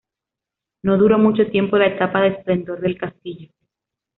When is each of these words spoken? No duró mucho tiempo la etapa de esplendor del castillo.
No 0.81 0.97
duró 0.97 1.19
mucho 1.19 1.45
tiempo 1.51 1.77
la 1.77 1.85
etapa 1.85 2.21
de 2.21 2.29
esplendor 2.29 2.81
del 2.81 2.97
castillo. 2.97 3.49